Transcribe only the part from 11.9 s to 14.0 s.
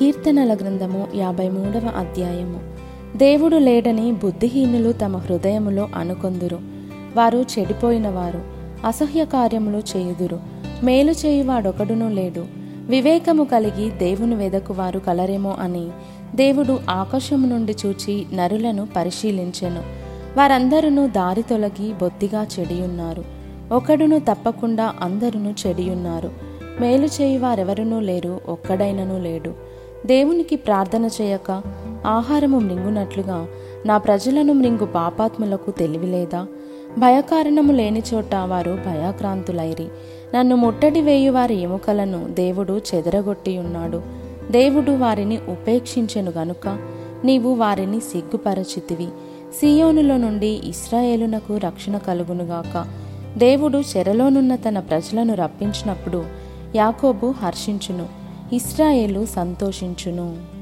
లేడు. వివేకము కలిగి